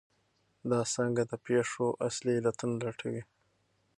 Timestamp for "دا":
0.69-0.79